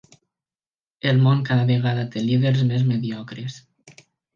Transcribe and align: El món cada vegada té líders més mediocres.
El 1.11 1.21
món 1.27 1.45
cada 1.51 1.67
vegada 1.73 2.09
té 2.17 2.27
líders 2.27 2.67
més 2.75 2.91
mediocres. 2.93 3.65